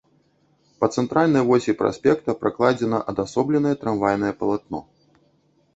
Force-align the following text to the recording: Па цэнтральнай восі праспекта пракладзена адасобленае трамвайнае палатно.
Па 0.83 0.87
цэнтральнай 0.99 1.43
восі 1.51 1.75
праспекта 1.81 2.35
пракладзена 2.41 3.03
адасобленае 3.13 3.75
трамвайнае 3.85 4.33
палатно. 4.43 4.79